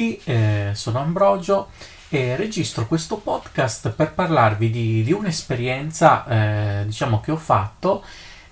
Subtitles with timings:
[0.00, 1.68] tutti, eh, sono Ambrogio
[2.08, 8.02] e registro questo podcast per parlarvi di, di un'esperienza eh, diciamo che ho fatto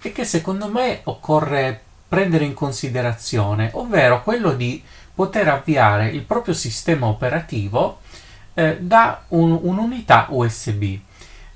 [0.03, 4.83] e che secondo me occorre prendere in considerazione, ovvero quello di
[5.15, 8.01] poter avviare il proprio sistema operativo
[8.53, 10.83] eh, da un, un'unità USB.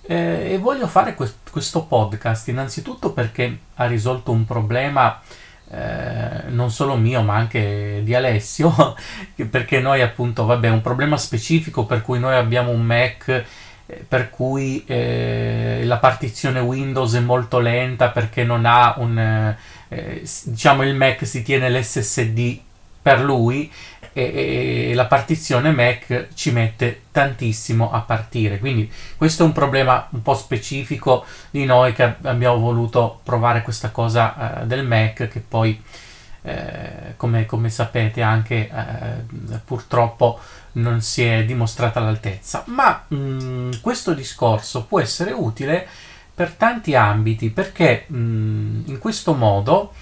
[0.04, 5.20] Eh, e voglio fare quest- questo podcast innanzitutto perché ha risolto un problema
[5.74, 8.94] eh, non solo mio ma anche di Alessio
[9.50, 13.28] perché noi appunto vabbè un problema specifico per cui noi abbiamo un Mac
[13.86, 19.56] eh, per cui eh, la partizione Windows è molto lenta perché non ha un
[19.88, 22.60] eh, diciamo il Mac si tiene l'SSD
[23.00, 23.72] per lui
[24.12, 28.58] e, e, la partizione Mac ci mette tantissimo a partire.
[28.58, 33.90] Quindi questo è un problema un po' specifico di noi che abbiamo voluto provare questa
[33.90, 35.80] cosa eh, del Mac che poi
[36.42, 40.40] eh, come, come, sapete anche eh, purtroppo
[40.72, 42.64] non si è dimostrata all'altezza.
[42.66, 45.86] Ma mh, mm, questo discorso può essere utile
[46.34, 49.92] per tanti ambiti perché mh, mm, in questo modo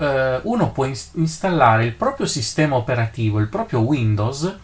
[0.00, 4.56] eh, uno può ins- installare il proprio sistema operativo, il proprio Windows,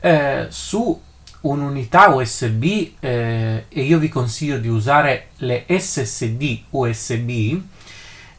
[0.00, 1.00] eh, su
[1.40, 2.62] un'unità USB
[3.00, 7.60] eh, e io vi consiglio di usare le SSD USB.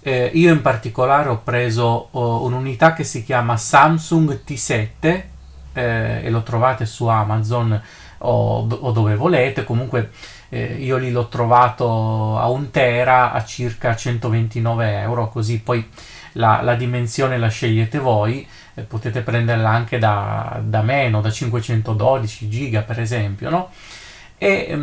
[0.02, 5.24] Eh, io in particolare ho preso oh, un'unità che si chiama Samsung T7
[5.74, 7.82] eh, e lo trovate su Amazon
[8.20, 9.66] o, o dove volete.
[9.66, 10.12] Comunque
[10.50, 15.86] eh, io lì l'ho trovato a un tera a circa 129 euro, così poi
[16.34, 22.50] la, la dimensione la scegliete voi, eh, potete prenderla anche da, da, meno, da 512
[22.50, 23.72] giga per esempio, no?
[24.38, 24.80] E, um,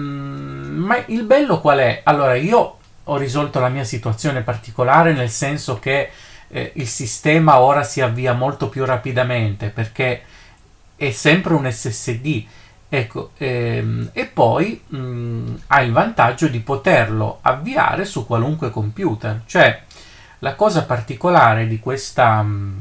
[0.77, 2.01] ma il bello qual è?
[2.05, 6.11] Allora, io ho risolto la mia situazione particolare nel senso che
[6.49, 10.23] eh, il sistema ora si avvia molto più rapidamente perché
[10.97, 12.45] è sempre un SSD.
[12.89, 19.83] Ecco, ehm, e poi mh, ha il vantaggio di poterlo avviare su qualunque computer, cioè
[20.41, 22.81] la cosa particolare di, questa, mm,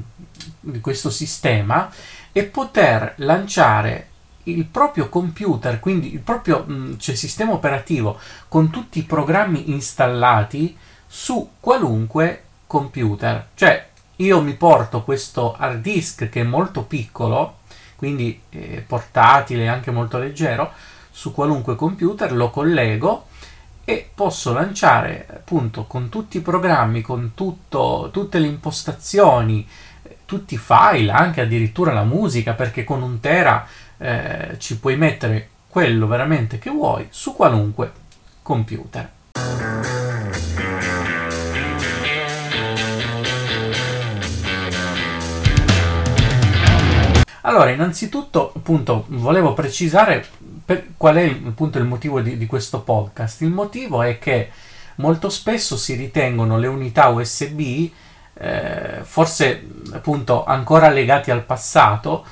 [0.60, 1.90] di questo sistema
[2.32, 4.10] è poter lanciare
[4.44, 10.78] il proprio computer, quindi il proprio mm, cioè, sistema operativo con tutti i programmi installati
[11.08, 13.48] su qualunque computer.
[13.56, 17.60] Cioè, io mi porto questo hard disk che è molto piccolo,
[17.96, 20.72] quindi eh, portatile anche molto leggero,
[21.10, 23.28] su qualunque computer, lo collego
[23.86, 29.66] e posso lanciare appunto con tutti i programmi, con tutto, tutte le impostazioni,
[30.26, 33.66] tutti i file, anche addirittura la musica, perché con un tera
[33.98, 37.92] eh, ci puoi mettere quello veramente che vuoi su qualunque
[38.42, 39.12] computer.
[47.42, 50.26] Allora, innanzitutto, appunto, volevo precisare
[50.66, 53.42] per, qual è appunto il motivo di, di questo podcast?
[53.42, 54.50] Il motivo è che
[54.96, 57.90] molto spesso si ritengono le unità USB,
[58.34, 62.26] eh, forse appunto ancora legati al passato,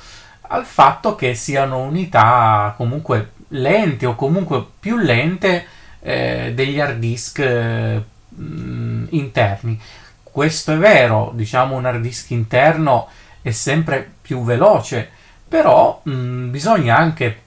[0.48, 5.66] al fatto che siano unità comunque lente o comunque più lente
[6.00, 8.02] eh, degli hard disk eh,
[9.10, 9.80] interni.
[10.22, 13.08] Questo è vero, diciamo un hard disk interno
[13.40, 15.08] è sempre più veloce,
[15.46, 17.42] però mh, bisogna anche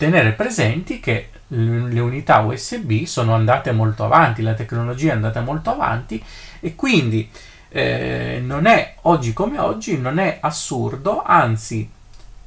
[0.00, 5.68] tenere presenti che le unità USB sono andate molto avanti, la tecnologia è andata molto
[5.68, 6.24] avanti
[6.58, 7.30] e quindi
[7.68, 11.86] eh, non è oggi come oggi, non è assurdo, anzi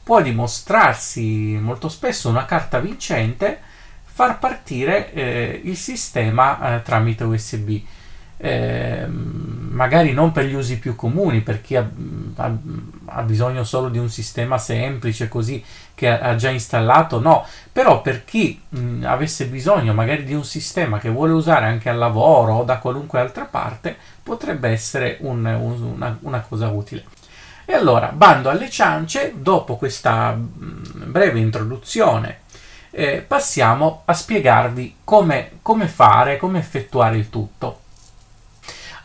[0.01, 3.59] può dimostrarsi molto spesso una carta vincente
[4.03, 7.81] far partire eh, il sistema eh, tramite USB.
[8.43, 11.89] Eh, magari non per gli usi più comuni, per chi ha,
[12.35, 12.51] ha,
[13.05, 15.63] ha, bisogno solo di un sistema semplice così
[15.95, 20.99] che ha, già installato, no, però per chi mh, avesse bisogno magari di un sistema
[20.99, 25.81] che vuole usare anche al lavoro o da qualunque altra parte, potrebbe essere un, un,
[25.81, 27.05] una, una cosa utile.
[27.63, 32.39] E allora, bando alle ciance, dopo questa breve introduzione,
[32.91, 37.82] eh, passiamo a spiegarvi come, come fare, come effettuare il tutto.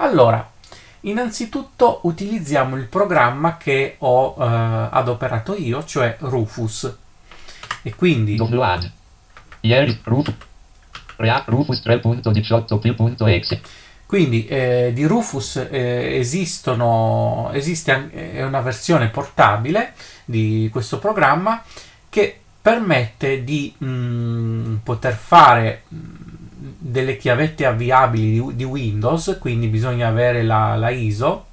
[0.01, 0.49] Allora,
[1.01, 6.97] innanzitutto utilizziamo il programma che ho eh, adoperato io, cioè Rufus.
[7.83, 8.37] E quindi...
[9.61, 10.35] Ieri Rufus.
[11.47, 13.61] Rufus 3.18p.exe.
[14.07, 19.93] Quindi eh, di Rufus eh, esistono, esiste è una versione portabile
[20.25, 21.63] di questo programma
[22.09, 26.28] che permette di mh, mm, poter fare mh, mm,
[26.81, 31.47] delle chiavette avviabili di, Windows, quindi bisogna avere la, la, ISO,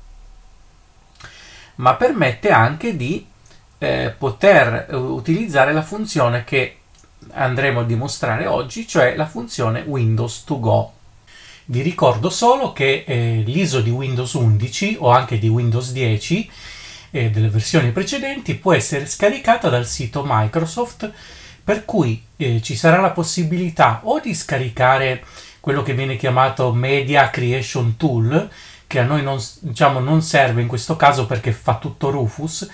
[1.75, 3.25] ma permette anche di
[3.79, 6.77] eh, poter eh, utilizzare la funzione che
[7.31, 10.93] andremo a dimostrare oggi, cioè la funzione Windows to Go.
[11.65, 16.51] Vi ricordo solo che eh, l'ISO di Windows 11 o anche di Windows 10
[17.09, 21.11] e delle versioni precedenti può essere scaricata dal sito Microsoft,
[21.65, 25.23] per cui eh, ci sarà la possibilità o di scaricare
[25.59, 28.47] quello che viene chiamato Media Creation Tool,
[28.85, 32.69] che a noi non, diciamo, non serve in questo caso perché fa tutto Rufus,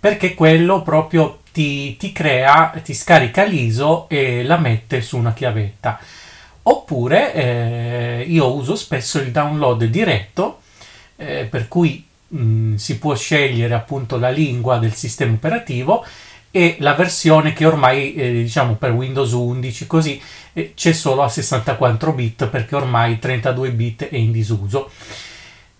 [0.00, 6.00] perché quello proprio ti, ti crea, ti scarica l'ISO e la mette su una chiavetta.
[6.64, 10.62] Oppure eh, io uso spesso il download diretto,
[11.14, 16.04] eh, per cui mh, mm, si può scegliere appunto la lingua del sistema operativo
[16.52, 20.20] e la versione che ormai eh, diciamo per Windows 11 così
[20.52, 24.90] eh, c'è solo a 64 bit perché ormai 32 bit è in disuso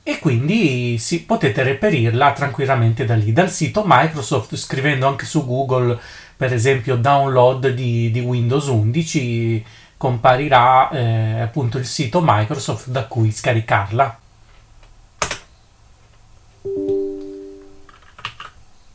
[0.05, 5.97] e quindi sì, potete reperirla tranquillamente da lì, dal sito Microsoft, scrivendo anche su Google,
[6.37, 9.65] per esempio, download di, di Windows 11,
[9.97, 14.19] comparirà eh, appunto il sito Microsoft da cui scaricarla.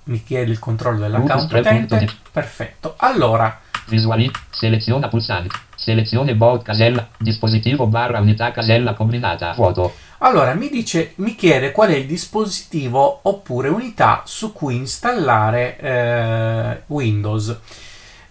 [0.08, 2.08] Mi chiede il controllo dell'account utente.
[2.32, 2.96] Perfetto.
[2.98, 3.60] Allora.
[3.88, 9.94] Visuali, seleziona pulsante, selezione board casella, dispositivo barra unità casella combinata, vuoto.
[10.20, 16.82] Allora, mi dice, mi chiede qual è il dispositivo oppure unità su cui installare eh,
[16.88, 17.58] Windows.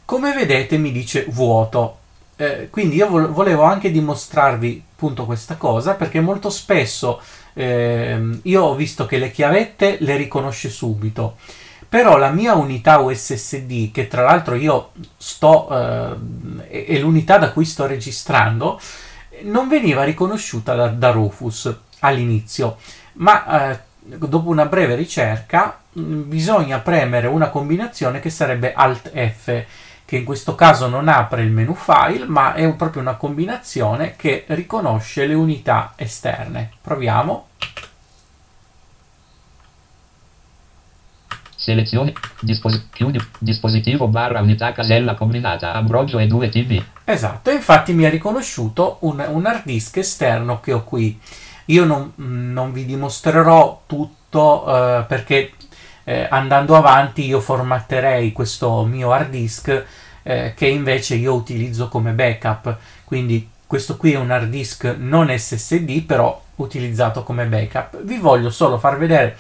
[0.04, 1.98] Come vedete mi dice vuoto.
[2.36, 7.20] Eh, quindi io volevo anche dimostrarvi appunto questa cosa perché molto spesso
[7.54, 11.36] eh, io ho visto che le chiavette le riconosce subito
[11.96, 15.66] però la mia unità USSD che tra l'altro io sto
[16.68, 18.78] eh, è l'unità da cui sto registrando
[19.44, 22.76] non veniva riconosciuta da, da Rufus all'inizio,
[23.14, 29.64] ma eh, dopo una breve ricerca mm, bisogna premere una combinazione che sarebbe Alt F,
[30.04, 34.44] che in questo caso non apre il menu file, ma è proprio una combinazione che
[34.48, 36.72] riconosce le unità esterne.
[36.82, 37.46] Proviamo.
[41.66, 42.80] Selezione disposi-
[43.40, 46.80] dispositivo barra unità casella combinata Ambrogio e 2 TV.
[47.02, 51.18] Esatto, infatti mi ha riconosciuto un, un hard disk esterno che ho qui.
[51.64, 55.54] Io non, non vi dimostrerò tutto eh, perché
[56.04, 59.84] eh, andando avanti io formatterei questo mio hard disk
[60.22, 62.76] eh, che invece io utilizzo come backup.
[63.02, 68.04] Quindi questo qui è un hard disk non SSD però utilizzato come backup.
[68.04, 69.36] Vi voglio solo far vedere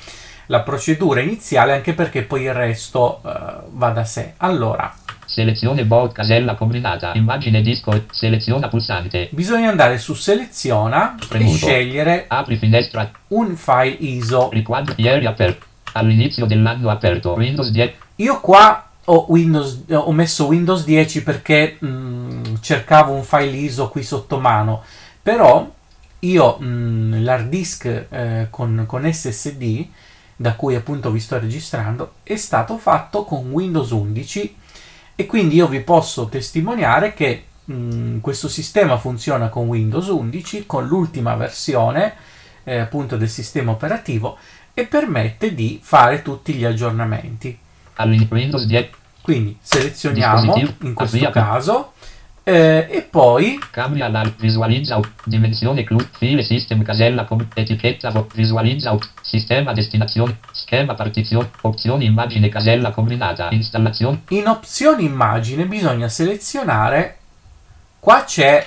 [0.46, 3.30] la procedura iniziale anche perché poi il resto uh,
[3.70, 4.34] va da sé.
[4.38, 4.94] Allora,
[5.26, 7.12] Selezione board casella combinata.
[7.14, 8.04] Immagine disco.
[8.10, 9.28] Seleziona pulsante.
[9.32, 11.54] Bisogna andare su seleziona Premuto.
[11.54, 13.10] e scegliere Apri finestra.
[13.28, 14.48] un file ISO.
[14.50, 15.66] Riquadro ieri aperto.
[15.92, 17.34] All'inizio dell'anno aperto.
[17.34, 17.94] Windows 10.
[18.16, 23.88] Io qua ho, Windows, ho messo Windows 10 perché mh, mm, cercavo un file ISO
[23.88, 24.84] qui sotto mano.
[25.20, 25.68] Però
[26.20, 29.86] io mh, mm, l'hard disk eh, con, con SSD
[30.36, 34.56] da cui appunto vi sto registrando è stato fatto con Windows 11
[35.16, 40.86] e quindi io vi posso testimoniare che mh, questo sistema funziona con Windows 11 con
[40.86, 42.14] l'ultima versione
[42.64, 44.36] eh, appunto del sistema operativo
[44.74, 47.58] e permette di fare tutti gli aggiornamenti.
[48.34, 48.90] Windows 10.
[49.22, 51.92] Quindi selezioniamo in questo caso
[52.48, 53.58] eh, e poi?
[53.72, 61.50] Cambia la visualizza dimensione club file system casella com etichetta visualizza sistema destinazione schema partizione
[61.62, 64.22] opzioni immagine casella combinata installazione.
[64.28, 67.16] In opzioni immagine bisogna selezionare
[67.98, 68.64] qua c'è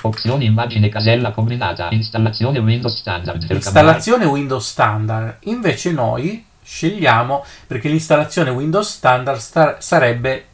[0.00, 5.36] opzioni immagine casella combinata installazione Windows standard installazione Windows standard.
[5.40, 10.46] Invece noi scegliamo perché l'installazione Windows standard sta- sarebbe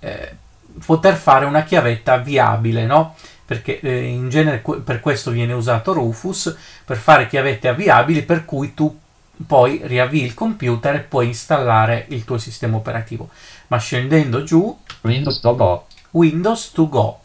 [0.00, 0.36] eh,
[0.84, 3.14] poter fare una chiavetta avviabile, no?
[3.44, 8.74] Perché eh, in genere per questo viene usato Rufus, per fare chiavette avviabili per cui
[8.74, 8.98] tu
[9.46, 13.30] poi riavvii il computer e puoi installare il tuo sistema operativo.
[13.68, 15.86] Ma scendendo giù, Windows to go.
[16.10, 17.20] Windows to go,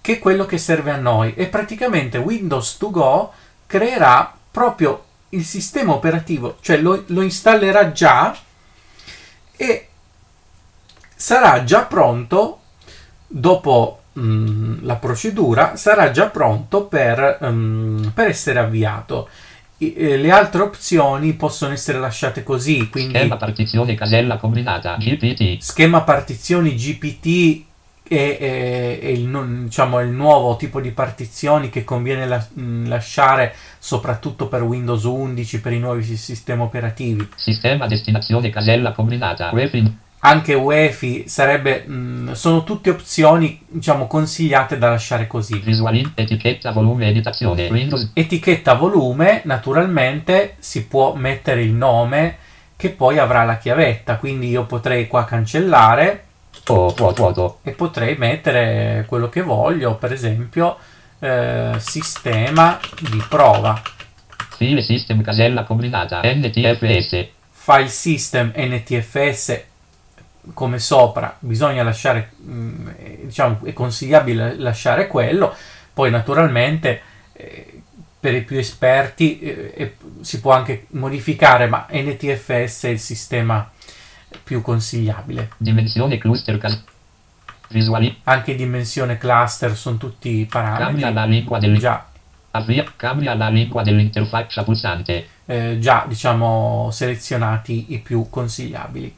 [0.00, 1.34] che è quello che serve a noi.
[1.34, 3.32] E praticamente Windows to go
[3.66, 8.36] creerà proprio il sistema operativo, cioè lo, lo installerà già
[9.56, 9.88] e
[11.14, 12.60] sarà già pronto
[13.26, 19.28] dopo mh, mm, la procedura sarà già pronto per, um, per essere avviato.
[19.78, 22.88] I, eh, le altre opzioni possono essere lasciate così.
[22.88, 25.60] Quindi schema partizione casella combinata GPT.
[25.60, 27.64] Schema partizioni GPT
[28.08, 34.48] è, è, è il, diciamo, il, nuovo tipo di partizioni che conviene la, lasciare soprattutto
[34.48, 37.28] per Windows 11, per i nuovi sistemi operativi.
[37.34, 39.50] Sistema destinazione casella combinata.
[39.52, 40.04] UEFI.
[40.26, 45.58] Anche UEFI sarebbe, mh, sono tutte opzioni diciamo, consigliate da lasciare così.
[45.60, 47.68] Visual etichetta volume editazione.
[47.68, 48.10] Windows.
[48.12, 52.38] Etichetta volume, naturalmente si può mettere il nome
[52.76, 56.24] che poi avrà la chiavetta, quindi io potrei qua cancellare
[56.68, 57.58] Oh, vuoto, vuoto.
[57.62, 60.76] E potrei mettere quello che voglio, per esempio
[61.20, 63.80] eh, sistema di prova.
[64.56, 67.26] File system casella combinata NTFS.
[67.52, 69.62] File system NTFS
[70.54, 72.88] come sopra, bisogna lasciare, mm,
[73.24, 75.54] diciamo, è consigliabile lasciare quello.
[75.92, 77.00] Poi naturalmente
[77.32, 77.80] eh,
[78.18, 83.70] per i più esperti eh, si può anche modificare, ma NTFS è il sistema
[84.42, 85.50] più consigliabile.
[85.56, 86.82] Dimensione cluster cas-
[87.68, 88.20] visuali.
[88.24, 90.84] Anche dimensione cluster sono tutti parametri.
[90.84, 92.06] Cambia la lingua del già.
[92.52, 95.28] Avvia, cambia la lingua dell'interfaccia pulsante.
[95.44, 99.14] Eh, già diciamo selezionati i più consigliabili.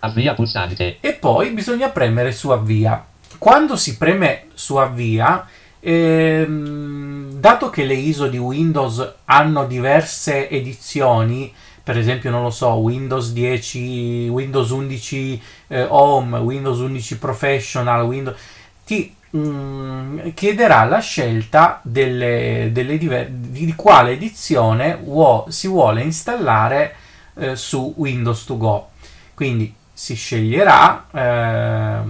[0.00, 0.98] Avvia pulsante.
[1.00, 3.04] E poi bisogna premere su avvia.
[3.38, 5.46] Quando si preme su avvia,
[5.80, 11.52] ehm, dato che le ISO di Windows hanno diverse edizioni,
[11.82, 18.36] per esempio, non lo so, Windows 10, Windows 11 eh, Home, Windows 11 Professional, Windows,
[18.84, 26.02] ti mh, mm, chiederà la scelta delle, delle diver- di quale edizione uo- si vuole
[26.02, 26.94] installare
[27.36, 28.88] eh, su Windows to Go.
[29.34, 32.00] Quindi si sceglierà eh,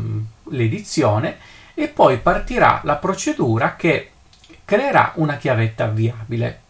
[0.51, 1.39] l'edizione
[1.75, 4.11] e poi partirà la procedura che
[4.65, 6.61] creerà una chiavetta avviabile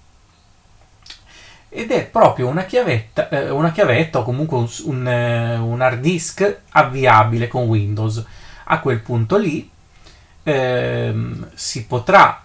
[1.69, 6.01] ed è proprio una chiavetta, eh, una chiavetta o comunque un, un, eh, un, hard
[6.01, 8.25] disk avviabile con Windows.
[8.65, 9.71] A quel punto lì
[10.43, 12.43] ehm, si potrà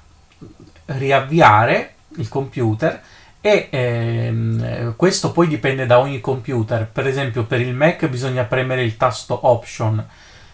[0.88, 3.02] riavviare il computer
[3.46, 6.88] e ehm, questo poi dipende da ogni computer.
[6.92, 10.04] Per esempio per il Mac bisogna premere il tasto Option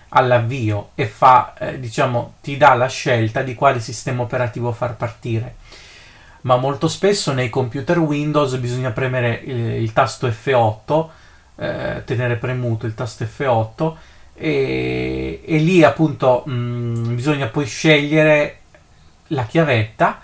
[0.10, 5.56] all'avvio e fa, eh, diciamo, ti dà la scelta di quale sistema operativo far partire
[6.42, 11.08] ma molto spesso nei computer Windows bisogna premere il, il tasto F8,
[11.56, 13.94] eh, tenere premuto il tasto F8
[14.34, 18.58] e, e lì appunto mh, mm, bisogna poi scegliere
[19.28, 20.20] la chiavetta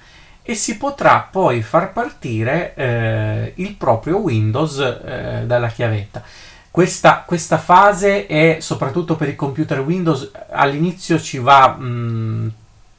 [0.50, 6.24] e si potrà poi far partire eh, il proprio Windows eh, dalla chiavetta.
[6.72, 12.48] Questa, questa, fase è soprattutto per i computer Windows all'inizio ci va, mh, mm,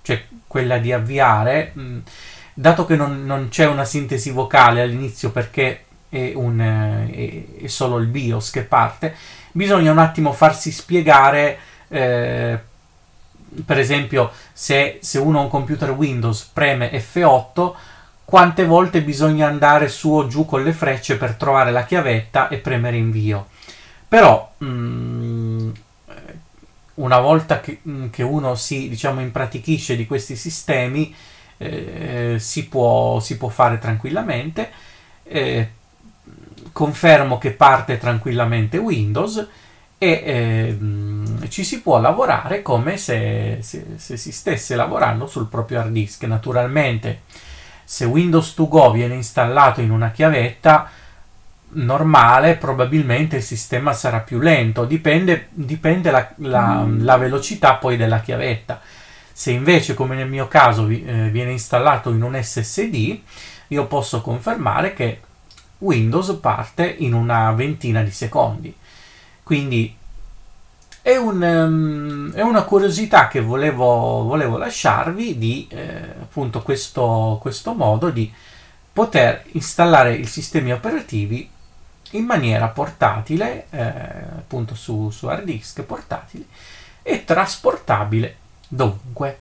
[0.03, 1.71] cioè quella di avviare.
[1.73, 1.99] Mh, mm,
[2.53, 7.97] dato che non, non c'è una sintesi vocale all'inizio perché è, un, è, è, solo
[7.97, 9.15] il BIOS che parte,
[9.53, 12.61] bisogna un attimo farsi spiegare, eh,
[13.65, 17.73] per esempio, se, se uno ha un computer Windows preme F8,
[18.25, 22.59] quante volte bisogna andare su o giù con le frecce per trovare la chiavetta e
[22.59, 23.49] premere invio.
[24.07, 25.71] Però, mh, mm,
[26.95, 31.15] una volta che, che, uno si, diciamo, impratichisce di questi sistemi,
[31.57, 34.71] eh, si, può, si, può, fare tranquillamente.
[35.25, 35.71] Eh,
[36.73, 39.47] confermo che parte tranquillamente Windows
[39.99, 40.77] e eh,
[41.49, 46.25] ci si può lavorare come se, se, se, si stesse lavorando sul proprio hard disk.
[46.25, 47.23] Naturalmente,
[47.85, 50.91] se Windows 2 Go viene installato in una chiavetta
[51.71, 54.85] normale, probabilmente il sistema sarà più lento.
[54.85, 58.81] Dipende, dipende la, la, la velocità poi della chiavetta.
[59.33, 63.21] Se invece, come nel mio caso, eh, viene installato in un SSD,
[63.69, 65.21] io posso confermare che
[65.79, 68.75] Windows parte in una ventina di secondi.
[69.43, 69.95] Quindi
[71.09, 75.87] è, un, um, è una curiosità che volevo, volevo lasciarvi di eh,
[76.21, 78.31] appunto questo, questo modo di
[78.93, 81.49] poter installare i sistemi operativi
[82.11, 86.47] in maniera portatile, eh, appunto su, su hard disk portatili
[87.03, 88.37] e trasportabile
[88.69, 89.39] Dunque.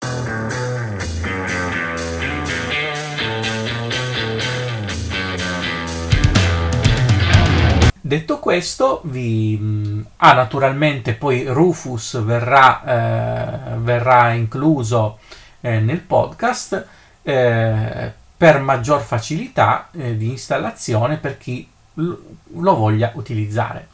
[8.08, 9.60] Detto questo, vi...
[9.62, 15.20] Mm, ah, naturalmente poi Rufus verrà, eh, verrà incluso
[15.60, 16.88] eh, nel podcast
[17.22, 23.90] eh, per maggior facilità eh, di installazione per chi lo voglia utilizzare.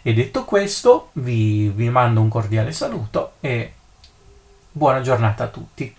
[0.00, 3.72] E detto questo, vi, vi mando un cordiale saluto e
[4.72, 5.94] Buona giornata a tutti.